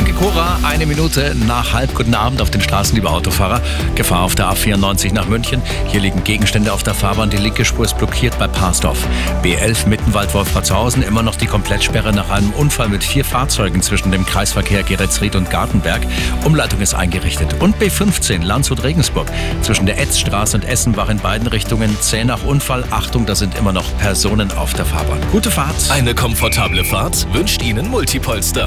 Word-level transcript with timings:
Danke, 0.00 0.14
Cora. 0.14 0.58
Eine 0.62 0.86
Minute 0.86 1.36
nach 1.46 1.74
halb. 1.74 1.94
Guten 1.94 2.14
Abend 2.14 2.40
auf 2.40 2.50
den 2.50 2.62
Straßen, 2.62 2.94
liebe 2.94 3.10
Autofahrer. 3.10 3.60
Gefahr 3.96 4.22
auf 4.22 4.34
der 4.34 4.46
A94 4.46 5.12
nach 5.12 5.26
München. 5.26 5.60
Hier 5.88 6.00
liegen 6.00 6.24
Gegenstände 6.24 6.72
auf 6.72 6.82
der 6.82 6.94
Fahrbahn. 6.94 7.28
Die 7.28 7.36
linke 7.36 7.66
Spur 7.66 7.84
ist 7.84 7.98
blockiert 7.98 8.38
bei 8.38 8.48
Parsdorf. 8.48 9.06
B11 9.42 9.86
Mittenwald 9.88 10.32
Wolfratshausen. 10.32 11.02
Immer 11.02 11.22
noch 11.22 11.36
die 11.36 11.44
Komplettsperre 11.44 12.14
nach 12.14 12.30
einem 12.30 12.48
Unfall 12.52 12.88
mit 12.88 13.04
vier 13.04 13.26
Fahrzeugen 13.26 13.82
zwischen 13.82 14.10
dem 14.10 14.24
Kreisverkehr 14.24 14.84
Geretsried 14.84 15.36
und 15.36 15.50
Gartenberg. 15.50 16.00
Umleitung 16.46 16.80
ist 16.80 16.94
eingerichtet. 16.94 17.56
Und 17.60 17.76
B15 17.76 18.42
Landshut-Regensburg. 18.42 19.30
Zwischen 19.60 19.84
der 19.84 20.00
Etzstraße 20.00 20.56
und 20.56 20.64
Essenbach 20.64 21.10
in 21.10 21.18
beiden 21.18 21.46
Richtungen. 21.46 21.94
Zäh 22.00 22.24
nach 22.24 22.42
Unfall. 22.44 22.84
Achtung, 22.90 23.26
da 23.26 23.34
sind 23.34 23.54
immer 23.58 23.74
noch 23.74 23.84
Personen 23.98 24.50
auf 24.52 24.72
der 24.72 24.86
Fahrbahn. 24.86 25.20
Gute 25.30 25.50
Fahrt. 25.50 25.76
Eine 25.90 26.14
komfortable 26.14 26.86
Fahrt 26.86 27.26
wünscht 27.34 27.62
Ihnen 27.62 27.90
Multipolster. 27.90 28.66